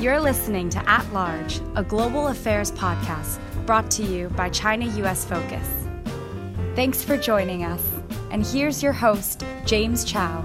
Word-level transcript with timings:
You're 0.00 0.20
listening 0.20 0.70
to 0.70 0.88
At 0.88 1.12
Large, 1.12 1.60
a 1.74 1.82
global 1.82 2.28
affairs 2.28 2.70
podcast 2.70 3.40
brought 3.66 3.90
to 3.90 4.04
you 4.04 4.28
by 4.28 4.48
China 4.48 4.86
US 5.02 5.24
Focus. 5.24 5.68
Thanks 6.76 7.02
for 7.02 7.16
joining 7.16 7.64
us. 7.64 7.82
And 8.30 8.46
here's 8.46 8.80
your 8.80 8.92
host, 8.92 9.44
James 9.66 10.04
Chau. 10.04 10.44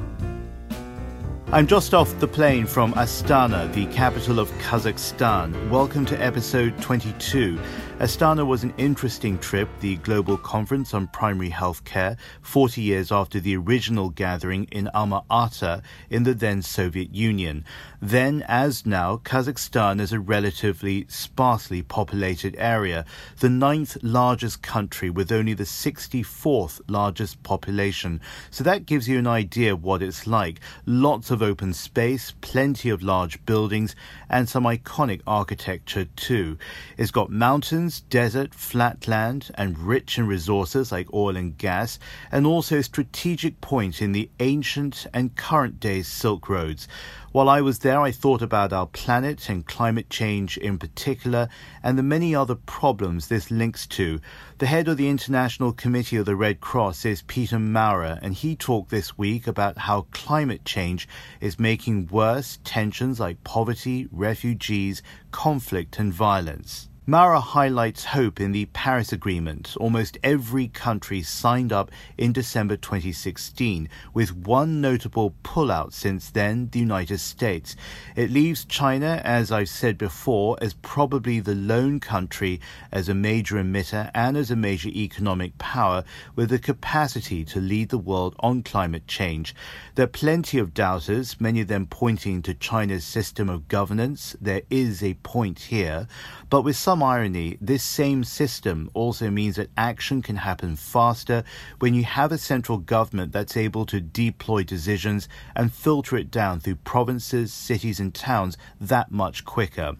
I'm 1.53 1.67
just 1.67 1.93
off 1.93 2.19
the 2.19 2.27
plane 2.27 2.65
from 2.65 2.93
Astana, 2.93 3.71
the 3.75 3.85
capital 3.93 4.39
of 4.39 4.49
Kazakhstan. 4.53 5.69
Welcome 5.69 6.03
to 6.07 6.19
episode 6.19 6.75
22. 6.81 7.59
Astana 7.99 8.45
was 8.45 8.63
an 8.63 8.73
interesting 8.79 9.37
trip, 9.37 9.69
the 9.79 9.97
global 9.97 10.35
conference 10.35 10.95
on 10.95 11.05
primary 11.07 11.49
health 11.49 11.85
care, 11.85 12.17
40 12.41 12.81
years 12.81 13.11
after 13.11 13.39
the 13.39 13.55
original 13.55 14.09
gathering 14.09 14.63
in 14.71 14.87
Alma 14.95 15.23
Ata 15.29 15.83
in 16.09 16.23
the 16.23 16.33
then 16.33 16.63
Soviet 16.63 17.13
Union. 17.13 17.63
Then, 18.01 18.43
as 18.47 18.83
now, 18.85 19.17
Kazakhstan 19.17 20.01
is 20.01 20.11
a 20.11 20.19
relatively 20.19 21.05
sparsely 21.07 21.83
populated 21.83 22.55
area, 22.57 23.05
the 23.39 23.47
ninth 23.47 23.95
largest 24.01 24.63
country 24.63 25.11
with 25.11 25.31
only 25.31 25.53
the 25.53 25.63
64th 25.63 26.81
largest 26.89 27.43
population. 27.43 28.21
So 28.49 28.63
that 28.63 28.87
gives 28.87 29.07
you 29.07 29.19
an 29.19 29.27
idea 29.27 29.73
of 29.73 29.83
what 29.83 30.01
it's 30.01 30.25
like. 30.25 30.59
Lots 30.87 31.29
of 31.29 31.42
open 31.43 31.73
space, 31.73 32.33
plenty 32.41 32.89
of 32.89 33.03
large 33.03 33.45
buildings, 33.45 33.95
and 34.29 34.49
some 34.49 34.63
iconic 34.63 35.21
architecture 35.27 36.05
too. 36.15 36.57
It's 36.97 37.11
got 37.11 37.29
mountains, 37.29 37.99
desert, 37.99 38.55
flatland, 38.55 39.51
and 39.55 39.77
rich 39.77 40.17
in 40.17 40.25
resources 40.25 40.91
like 40.91 41.13
oil 41.13 41.35
and 41.35 41.57
gas, 41.57 41.99
and 42.31 42.47
also 42.47 42.77
a 42.77 42.83
strategic 42.83 43.61
point 43.61 44.01
in 44.01 44.13
the 44.13 44.29
ancient 44.39 45.05
and 45.13 45.35
current 45.35 45.79
day 45.79 46.01
Silk 46.01 46.49
Roads. 46.49 46.87
While 47.33 47.49
I 47.49 47.61
was 47.61 47.79
there, 47.79 47.99
I 47.99 48.11
thought 48.11 48.43
about 48.43 48.71
our 48.71 48.85
planet 48.85 49.49
and 49.49 49.65
climate 49.65 50.09
change 50.09 50.57
in 50.57 50.77
particular, 50.77 51.49
and 51.81 51.97
the 51.97 52.03
many 52.03 52.35
other 52.35 52.53
problems 52.53 53.27
this 53.27 53.49
links 53.49 53.87
to. 53.87 54.21
The 54.63 54.69
head 54.69 54.87
of 54.87 54.95
the 54.95 55.09
International 55.09 55.73
Committee 55.73 56.15
of 56.15 56.25
the 56.25 56.37
Red 56.37 56.61
Cross 56.61 57.03
is 57.03 57.21
Peter 57.23 57.59
Maurer, 57.59 58.17
and 58.21 58.33
he 58.33 58.55
talked 58.55 58.91
this 58.91 59.17
week 59.17 59.45
about 59.45 59.77
how 59.77 60.07
climate 60.11 60.63
change 60.63 61.05
is 61.41 61.59
making 61.59 62.07
worse 62.07 62.59
tensions 62.63 63.19
like 63.19 63.43
poverty, 63.43 64.07
refugees, 64.09 65.03
conflict, 65.31 65.99
and 65.99 66.13
violence. 66.13 66.87
Maurer 67.05 67.41
highlights 67.41 68.05
hope 68.05 68.39
in 68.39 68.53
the 68.53 68.63
Paris 68.67 69.11
Agreement. 69.11 69.75
Almost 69.77 70.17
every 70.23 70.69
country 70.69 71.21
signed 71.21 71.73
up 71.73 71.91
in 72.17 72.31
December 72.31 72.77
2016, 72.77 73.89
with 74.13 74.33
one 74.33 74.79
notable 74.79 75.35
pullout 75.43 75.91
since 75.91 76.29
then, 76.29 76.69
the 76.71 76.79
United 76.79 77.17
States. 77.17 77.75
It 78.15 78.31
leaves 78.31 78.63
China, 78.63 79.21
as 79.25 79.51
I've 79.51 79.67
said 79.67 79.97
before, 79.97 80.57
as 80.61 80.75
probably 80.75 81.41
the 81.41 81.55
lone 81.55 81.99
country 81.99 82.61
as 82.89 83.09
a 83.09 83.13
major 83.13 83.57
emitter 83.57 84.09
and 84.15 84.37
as 84.37 84.49
a 84.49 84.55
major 84.55 84.87
economic 84.87 85.57
power 85.57 86.05
with 86.37 86.51
the 86.51 86.59
capacity 86.59 87.43
to 87.43 87.59
lead 87.59 87.89
the 87.89 87.97
world 87.97 88.33
on 88.39 88.63
climate 88.63 89.07
change. 89.07 89.53
There 89.95 90.05
are 90.05 90.07
plenty 90.07 90.57
of 90.57 90.73
doubters, 90.73 91.35
many 91.41 91.59
of 91.59 91.67
them 91.67 91.85
pointing 91.85 92.41
to 92.43 92.53
China's 92.53 93.03
system 93.03 93.49
of 93.49 93.67
governance. 93.67 94.37
There 94.39 94.61
is 94.69 95.03
a 95.03 95.15
point 95.15 95.59
here. 95.59 96.07
But 96.49 96.61
with 96.61 96.77
some 96.77 96.92
irony, 97.01 97.57
this 97.61 97.83
same 97.83 98.23
system 98.23 98.89
also 98.93 99.31
means 99.31 99.55
that 99.55 99.71
action 99.77 100.21
can 100.21 100.35
happen 100.35 100.75
faster 100.75 101.43
when 101.79 101.93
you 101.93 102.03
have 102.03 102.31
a 102.31 102.37
central 102.37 102.77
government 102.77 103.31
that's 103.31 103.57
able 103.57 103.85
to 103.87 103.99
deploy 103.99 104.63
decisions 104.63 105.27
and 105.55 105.73
filter 105.73 106.17
it 106.17 106.29
down 106.29 106.59
through 106.59 106.75
provinces, 106.75 107.53
cities, 107.53 107.99
and 107.99 108.13
towns 108.13 108.57
that 108.79 109.11
much 109.11 109.45
quicker. 109.45 109.95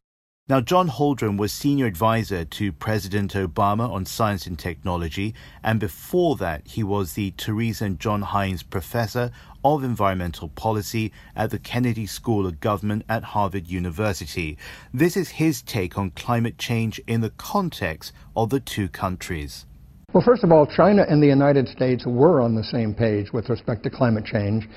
Now, 0.49 0.59
John 0.59 0.89
Holdren 0.89 1.37
was 1.37 1.53
senior 1.53 1.85
advisor 1.85 2.43
to 2.43 2.73
President 2.73 3.31
Obama 3.31 3.89
on 3.89 4.05
science 4.05 4.45
and 4.45 4.59
technology, 4.59 5.33
and 5.63 5.79
before 5.79 6.35
that, 6.35 6.67
he 6.67 6.83
was 6.83 7.13
the 7.13 7.31
Teresa 7.37 7.85
and 7.85 7.97
John 7.97 8.23
Heinz 8.23 8.61
Professor 8.61 9.31
of 9.63 9.85
Environmental 9.85 10.49
Policy 10.49 11.13
at 11.33 11.51
the 11.51 11.59
Kennedy 11.59 12.05
School 12.05 12.45
of 12.45 12.59
Government 12.59 13.05
at 13.07 13.23
Harvard 13.23 13.67
University. 13.67 14.57
This 14.93 15.15
is 15.15 15.29
his 15.29 15.61
take 15.61 15.97
on 15.97 16.09
climate 16.09 16.57
change 16.57 16.99
in 17.07 17.21
the 17.21 17.29
context 17.29 18.11
of 18.35 18.49
the 18.49 18.59
two 18.59 18.89
countries. 18.89 19.65
Well, 20.11 20.25
first 20.25 20.43
of 20.43 20.51
all, 20.51 20.65
China 20.65 21.05
and 21.07 21.23
the 21.23 21.27
United 21.27 21.69
States 21.69 22.05
were 22.05 22.41
on 22.41 22.53
the 22.53 22.65
same 22.65 22.93
page 22.93 23.31
with 23.31 23.47
respect 23.47 23.83
to 23.83 23.89
climate 23.89 24.25
change 24.25 24.67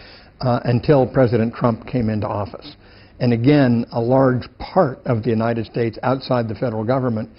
uh, 0.42 0.60
until 0.62 1.08
President 1.08 1.56
Trump 1.56 1.88
came 1.88 2.08
into 2.08 2.28
office. 2.28 2.76
And 3.20 3.32
again, 3.32 3.86
a 3.92 4.00
large 4.00 4.46
part 4.58 4.98
of 5.06 5.22
the 5.22 5.30
United 5.30 5.66
States 5.66 5.98
outside 6.02 6.48
the 6.48 6.54
federal 6.54 6.84
government 6.84 7.30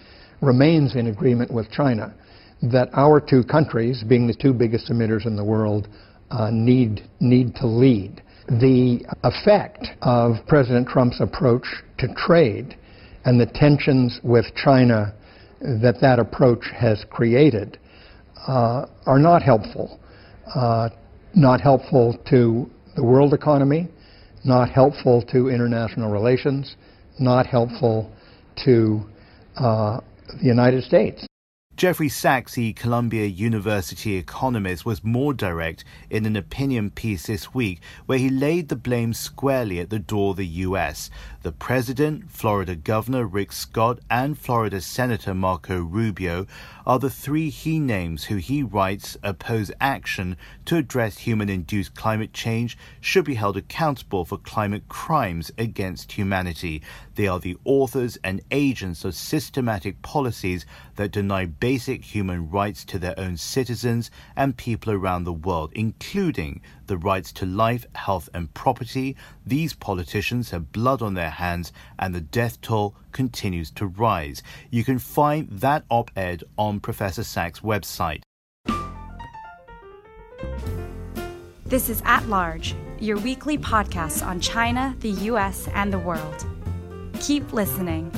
remains 0.41 0.95
in 0.95 1.07
agreement 1.07 1.51
with 1.53 1.69
China 1.71 2.13
that 2.61 2.89
our 2.93 3.19
two 3.19 3.43
countries, 3.43 4.03
being 4.07 4.25
the 4.25 4.33
two 4.33 4.53
biggest 4.53 4.89
emitters 4.89 5.25
in 5.25 5.35
the 5.35 5.43
world, 5.43 5.87
uh, 6.31 6.49
need, 6.51 7.07
need 7.19 7.55
to 7.55 7.67
lead. 7.67 8.21
The 8.47 9.05
effect 9.23 9.87
of 10.01 10.35
President 10.47 10.87
Trump's 10.87 11.21
approach 11.21 11.65
to 11.99 12.07
trade 12.15 12.75
and 13.25 13.39
the 13.39 13.45
tensions 13.45 14.19
with 14.23 14.45
China 14.55 15.13
that 15.59 15.95
that 16.01 16.19
approach 16.19 16.65
has 16.75 17.03
created 17.09 17.77
uh, 18.47 18.85
are 19.05 19.19
not 19.19 19.43
helpful. 19.43 19.99
Uh, 20.53 20.89
not 21.35 21.61
helpful 21.61 22.17
to 22.29 22.69
the 22.95 23.03
world 23.03 23.33
economy, 23.33 23.87
not 24.47 24.69
helpful 24.69 25.21
to 25.33 25.49
international 25.49 26.09
relations, 26.09 26.75
not 27.19 27.45
helpful 27.45 28.11
to 28.63 29.01
uh, 29.57 29.99
the 30.39 30.45
United 30.45 30.83
States. 30.83 31.26
Jeffrey 31.77 32.09
Sachs, 32.09 32.55
the 32.55 32.73
Columbia 32.73 33.27
University 33.27 34.15
economist, 34.15 34.83
was 34.83 35.03
more 35.03 35.31
direct 35.31 35.85
in 36.09 36.25
an 36.25 36.35
opinion 36.35 36.89
piece 36.89 37.27
this 37.27 37.53
week 37.53 37.81
where 38.07 38.17
he 38.17 38.31
laid 38.31 38.69
the 38.69 38.75
blame 38.75 39.13
squarely 39.13 39.79
at 39.79 39.91
the 39.91 39.99
door 39.99 40.31
of 40.31 40.37
the 40.37 40.47
U.S. 40.65 41.11
The 41.43 41.51
president, 41.51 42.31
Florida 42.31 42.75
Governor 42.75 43.27
Rick 43.27 43.51
Scott, 43.51 43.99
and 44.09 44.35
Florida 44.39 44.81
Senator 44.81 45.35
Marco 45.35 45.79
Rubio 45.79 46.47
are 46.87 46.97
the 46.97 47.11
three 47.11 47.51
he 47.51 47.79
names 47.79 48.23
who 48.23 48.37
he 48.37 48.63
writes 48.63 49.15
oppose 49.21 49.71
action 49.79 50.35
to 50.65 50.77
address 50.77 51.19
human 51.19 51.47
induced 51.47 51.93
climate 51.93 52.33
change, 52.33 52.75
should 52.99 53.25
be 53.25 53.35
held 53.35 53.55
accountable 53.55 54.25
for 54.25 54.39
climate 54.39 54.89
crimes 54.89 55.51
against 55.59 56.13
humanity. 56.13 56.81
They 57.13 57.27
are 57.27 57.39
the 57.39 57.57
authors 57.65 58.17
and 58.23 58.41
agents 58.49 59.05
of 59.05 59.13
systematic 59.13 60.01
policies 60.01 60.65
that 60.95 61.11
deny 61.11 61.45
basic 61.67 62.01
human 62.01 62.49
rights 62.49 62.85
to 62.85 62.97
their 62.97 63.19
own 63.19 63.35
citizens 63.35 64.09
and 64.37 64.55
people 64.55 64.93
around 64.93 65.25
the 65.25 65.33
world, 65.33 65.69
including 65.75 66.61
the 66.85 66.95
rights 66.95 67.33
to 67.33 67.45
life, 67.45 67.85
health, 67.93 68.29
and 68.33 68.53
property. 68.53 69.17
These 69.45 69.73
politicians 69.73 70.51
have 70.51 70.71
blood 70.71 71.01
on 71.01 71.15
their 71.15 71.29
hands, 71.29 71.73
and 71.99 72.15
the 72.15 72.21
death 72.21 72.61
toll 72.61 72.95
continues 73.11 73.69
to 73.71 73.85
rise. 73.85 74.41
You 74.71 74.85
can 74.85 74.97
find 74.97 75.49
that 75.49 75.83
op 75.89 76.09
ed 76.15 76.41
on 76.57 76.79
Professor 76.79 77.25
Sachs' 77.25 77.59
website. 77.59 78.21
This 81.65 81.89
is 81.89 82.01
At 82.05 82.29
Large, 82.29 82.75
your 82.97 83.17
weekly 83.17 83.57
podcast 83.57 84.25
on 84.25 84.39
China, 84.39 84.95
the 85.01 85.11
US, 85.31 85.67
and 85.73 85.91
the 85.91 85.99
world. 85.99 86.47
Keep 87.19 87.51
listening. 87.51 88.09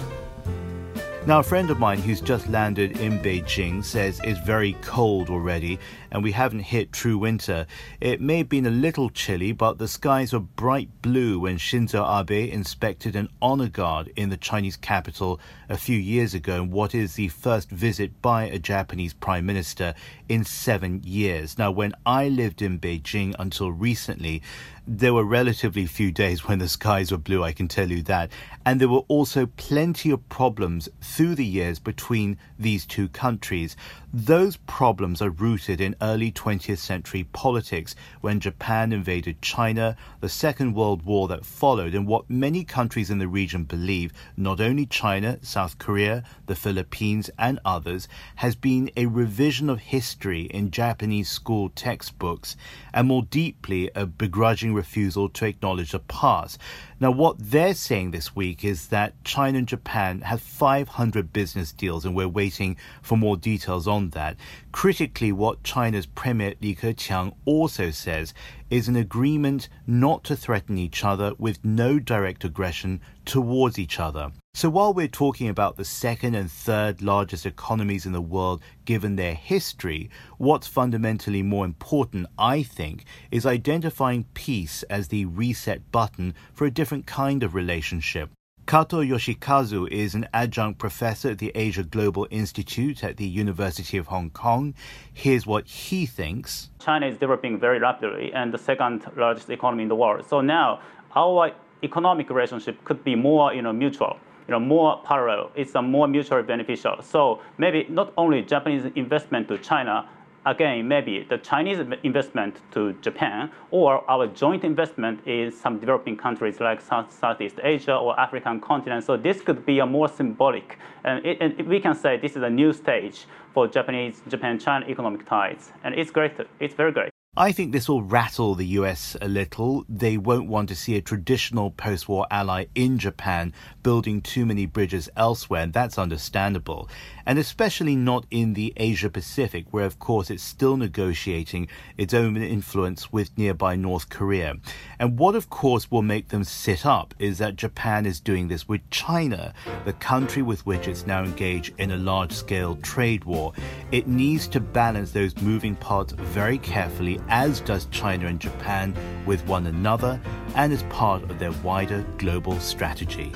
Now, 1.29 1.41
a 1.41 1.43
friend 1.43 1.69
of 1.69 1.77
mine 1.77 1.99
who's 1.99 2.21
just 2.21 2.49
landed 2.49 2.99
in 2.99 3.19
Beijing 3.19 3.85
says 3.85 4.19
it's 4.23 4.39
very 4.39 4.73
cold 4.81 5.29
already 5.29 5.77
and 6.09 6.23
we 6.23 6.31
haven't 6.31 6.61
hit 6.61 6.91
true 6.91 7.19
winter. 7.19 7.67
It 8.01 8.19
may 8.19 8.39
have 8.39 8.49
been 8.49 8.65
a 8.65 8.71
little 8.71 9.11
chilly, 9.11 9.51
but 9.51 9.77
the 9.77 9.87
skies 9.87 10.33
were 10.33 10.39
bright 10.39 10.89
blue 11.03 11.41
when 11.41 11.59
Shinzo 11.59 12.03
Abe 12.03 12.51
inspected 12.51 13.15
an 13.15 13.29
honor 13.43 13.69
guard 13.69 14.11
in 14.15 14.29
the 14.29 14.37
Chinese 14.37 14.75
capital 14.75 15.39
a 15.69 15.77
few 15.77 15.99
years 15.99 16.33
ago 16.33 16.63
in 16.63 16.71
what 16.71 16.95
is 16.95 17.13
the 17.13 17.27
first 17.27 17.69
visit 17.69 18.23
by 18.23 18.45
a 18.45 18.57
Japanese 18.57 19.13
prime 19.13 19.45
minister 19.45 19.93
in 20.29 20.43
seven 20.43 20.99
years. 21.03 21.59
Now, 21.59 21.69
when 21.69 21.93
I 22.07 22.27
lived 22.29 22.63
in 22.63 22.79
Beijing 22.79 23.35
until 23.37 23.71
recently, 23.71 24.41
there 24.91 25.13
were 25.13 25.23
relatively 25.23 25.85
few 25.85 26.11
days 26.11 26.47
when 26.47 26.57
the 26.57 26.67
skies 26.67 27.11
were 27.11 27.17
blue, 27.19 27.43
I 27.43 27.51
can 27.51 27.67
tell 27.67 27.91
you 27.91 28.01
that. 28.03 28.31
And 28.65 28.81
there 28.81 28.89
were 28.89 29.05
also 29.07 29.45
plenty 29.45 30.09
of 30.09 30.27
problems 30.29 30.89
through 30.99 31.35
the 31.35 31.45
years 31.45 31.77
between 31.77 32.39
these 32.57 32.87
two 32.87 33.07
countries. 33.09 33.77
Those 34.11 34.57
problems 34.57 35.21
are 35.21 35.29
rooted 35.29 35.79
in 35.79 35.95
early 36.01 36.31
20th 36.31 36.79
century 36.79 37.23
politics 37.25 37.93
when 38.21 38.39
Japan 38.39 38.91
invaded 38.91 39.43
China, 39.43 39.95
the 40.21 40.29
Second 40.29 40.73
World 40.73 41.03
War 41.03 41.27
that 41.27 41.45
followed, 41.45 41.93
and 41.93 42.07
what 42.07 42.27
many 42.27 42.63
countries 42.63 43.11
in 43.11 43.19
the 43.19 43.27
region 43.27 43.65
believe, 43.65 44.11
not 44.35 44.59
only 44.59 44.87
China, 44.87 45.37
South 45.43 45.77
Korea, 45.77 46.23
the 46.47 46.55
Philippines, 46.55 47.29
and 47.37 47.59
others, 47.63 48.07
has 48.37 48.55
been 48.55 48.89
a 48.97 49.05
revision 49.05 49.69
of 49.69 49.79
history 49.79 50.45
in 50.45 50.71
Japanese 50.71 51.29
school 51.29 51.69
textbooks, 51.69 52.57
and 52.91 53.07
more 53.07 53.23
deeply, 53.23 53.91
a 53.93 54.07
begrudging 54.07 54.73
refusal 54.79 55.29
to 55.29 55.45
acknowledge 55.45 55.91
the 55.91 55.99
past. 55.99 56.57
Now, 57.01 57.11
what 57.11 57.37
they're 57.39 57.75
saying 57.75 58.11
this 58.11 58.35
week 58.35 58.65
is 58.65 58.87
that 58.87 59.23
China 59.23 59.59
and 59.59 59.67
Japan 59.67 60.19
have 60.21 60.41
500 60.41 61.31
business 61.31 61.71
deals, 61.71 62.03
and 62.03 62.13
we're 62.13 62.27
waiting 62.27 62.75
for 63.01 63.17
more 63.17 63.37
details 63.37 63.87
on 63.87 64.09
that. 64.09 64.35
Critically, 64.73 65.31
what 65.31 65.63
China's 65.63 66.05
Premier 66.05 66.55
Li 66.61 66.75
Keqiang 66.75 67.33
also 67.45 67.89
says 67.89 68.33
is 68.69 68.89
an 68.89 68.97
agreement 68.97 69.69
not 69.87 70.25
to 70.25 70.35
threaten 70.35 70.77
each 70.77 71.05
other 71.05 71.33
with 71.37 71.63
no 71.63 71.99
direct 71.99 72.43
aggression 72.43 72.99
towards 73.25 73.79
each 73.79 73.99
other. 73.99 74.31
So 74.55 74.69
while 74.69 74.93
we're 74.93 75.07
talking 75.07 75.47
about 75.47 75.77
the 75.77 75.85
second 75.85 76.35
and 76.35 76.51
third 76.51 77.01
largest 77.01 77.45
economies 77.45 78.05
in 78.05 78.11
the 78.11 78.21
world 78.21 78.61
given 78.85 79.15
their 79.15 79.35
history, 79.35 80.09
what's 80.37 80.67
fundamentally 80.67 81.43
more 81.43 81.65
important, 81.65 82.27
I 82.37 82.63
think, 82.63 83.05
is 83.31 83.45
identifying 83.45 84.25
peace 84.33 84.83
as 84.83 85.07
the 85.07 85.25
reset 85.25 85.91
button 85.91 86.33
for 86.53 86.65
a 86.65 86.71
different 86.71 86.88
kind 87.05 87.43
of 87.43 87.53
relationship. 87.55 88.29
Kato 88.65 89.01
Yoshikazu 89.01 89.87
is 89.89 90.13
an 90.13 90.27
adjunct 90.33 90.77
professor 90.77 91.31
at 91.31 91.39
the 91.39 91.51
Asia 91.55 91.83
Global 91.83 92.27
Institute 92.29 93.03
at 93.03 93.17
the 93.17 93.25
University 93.25 93.97
of 93.97 94.07
Hong 94.07 94.29
Kong. 94.29 94.75
Here's 95.11 95.47
what 95.47 95.67
he 95.67 96.05
thinks. 96.05 96.69
China 96.79 97.07
is 97.07 97.17
developing 97.17 97.59
very 97.59 97.79
rapidly 97.79 98.31
and 98.33 98.53
the 98.53 98.59
second 98.59 99.05
largest 99.17 99.49
economy 99.49 99.83
in 99.83 99.89
the 99.89 99.95
world. 99.95 100.27
So 100.27 100.41
now 100.41 100.81
our 101.15 101.51
economic 101.83 102.29
relationship 102.29 102.83
could 102.83 103.03
be 103.03 103.15
more 103.15 103.53
you 103.53 103.61
know, 103.61 103.73
mutual 103.73 104.17
you 104.49 104.53
know, 104.53 104.59
more 104.59 104.99
parallel. 105.05 105.51
It's 105.55 105.75
a 105.75 105.81
more 105.81 106.07
mutually 106.07 106.41
beneficial. 106.41 107.03
So 107.03 107.39
maybe 107.59 107.85
not 107.87 108.11
only 108.17 108.41
Japanese 108.41 108.91
investment 108.95 109.47
to 109.49 109.59
China, 109.59 110.09
again, 110.45 110.87
maybe 110.87 111.25
the 111.29 111.37
Chinese 111.37 111.79
investment 112.03 112.57
to 112.71 112.93
Japan 113.01 113.51
or 113.71 114.09
our 114.09 114.27
joint 114.27 114.63
investment 114.63 115.25
in 115.27 115.51
some 115.51 115.79
developing 115.79 116.17
countries 116.17 116.59
like 116.59 116.81
South, 116.81 117.11
Southeast 117.11 117.59
Asia 117.63 117.95
or 117.95 118.19
African 118.19 118.59
continent. 118.59 119.03
So 119.03 119.17
this 119.17 119.41
could 119.41 119.65
be 119.65 119.79
a 119.79 119.85
more 119.85 120.07
symbolic, 120.07 120.77
and, 121.03 121.25
it, 121.25 121.37
and 121.41 121.67
we 121.67 121.79
can 121.79 121.95
say 121.95 122.17
this 122.17 122.35
is 122.35 122.43
a 122.43 122.49
new 122.49 122.73
stage 122.73 123.25
for 123.53 123.67
Japanese 123.67 124.21
Japan-China 124.27 124.85
economic 124.87 125.25
ties, 125.25 125.71
and 125.83 125.95
it's 125.95 126.11
great. 126.11 126.33
It's 126.59 126.73
very 126.73 126.91
great. 126.91 127.11
I 127.37 127.53
think 127.53 127.71
this 127.71 127.87
will 127.87 128.03
rattle 128.03 128.53
the 128.53 128.65
US 128.79 129.15
a 129.21 129.29
little. 129.29 129.85
They 129.87 130.17
won't 130.17 130.49
want 130.49 130.67
to 130.69 130.75
see 130.75 130.97
a 130.97 131.01
traditional 131.01 131.71
post 131.71 132.09
war 132.09 132.27
ally 132.29 132.65
in 132.75 132.97
Japan 132.97 133.53
building 133.81 134.19
too 134.21 134.45
many 134.45 134.65
bridges 134.65 135.09
elsewhere, 135.15 135.61
and 135.61 135.71
that's 135.71 135.97
understandable. 135.97 136.89
And 137.25 137.39
especially 137.39 137.95
not 137.95 138.25
in 138.29 138.55
the 138.55 138.73
Asia 138.75 139.09
Pacific, 139.09 139.67
where, 139.71 139.85
of 139.85 139.99
course, 139.99 140.29
it's 140.29 140.43
still 140.43 140.75
negotiating 140.75 141.69
its 141.97 142.13
own 142.13 142.35
influence 142.35 143.13
with 143.13 143.37
nearby 143.37 143.77
North 143.77 144.09
Korea. 144.09 144.55
And 144.99 145.17
what, 145.17 145.35
of 145.35 145.49
course, 145.49 145.89
will 145.89 146.01
make 146.01 146.29
them 146.29 146.43
sit 146.43 146.85
up 146.85 147.13
is 147.19 147.37
that 147.37 147.55
Japan 147.55 148.05
is 148.05 148.19
doing 148.19 148.47
this 148.47 148.67
with 148.67 148.89
China, 148.89 149.53
the 149.85 149.93
country 149.93 150.41
with 150.41 150.65
which 150.65 150.87
it's 150.87 151.07
now 151.07 151.23
engaged 151.23 151.73
in 151.77 151.91
a 151.91 151.97
large 151.97 152.33
scale 152.33 152.75
trade 152.77 153.23
war. 153.23 153.53
It 153.91 154.07
needs 154.07 154.47
to 154.49 154.59
balance 154.59 155.11
those 155.11 155.37
moving 155.37 155.75
parts 155.75 156.11
very 156.13 156.57
carefully 156.57 157.18
as 157.29 157.61
does 157.61 157.85
China 157.91 158.27
and 158.27 158.39
Japan, 158.39 158.93
with 159.25 159.45
one 159.47 159.67
another 159.67 160.19
and 160.55 160.71
as 160.71 160.83
part 160.83 161.23
of 161.23 161.39
their 161.39 161.51
wider 161.63 162.05
global 162.17 162.59
strategy. 162.59 163.31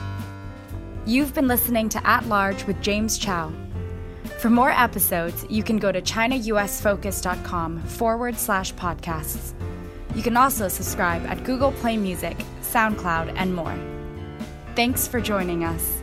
You've 1.06 1.33
been 1.33 1.47
listening 1.47 1.89
to 1.89 2.07
At 2.07 2.27
Large 2.27 2.65
with 2.65 2.80
James 2.81 3.18
Chau. 3.18 3.51
For 4.39 4.50
more 4.50 4.71
episodes, 4.71 5.45
you 5.50 5.63
can 5.63 5.77
go 5.77 5.91
to 5.91 6.01
ChinaUSFocus.com 6.01 7.81
forward 7.81 8.38
slash 8.38 8.74
podcasts. 8.75 9.53
You 10.15 10.21
can 10.21 10.38
also 10.38 10.68
subscribe 10.68 11.25
at 11.25 11.44
Google 11.44 11.71
Play 11.71 11.97
Music, 11.97 12.38
SoundCloud, 12.62 13.33
and 13.35 13.56
more. 13.56 13.75
Thanks 14.75 15.07
for 15.07 15.19
joining 15.19 15.63
us. 15.63 16.02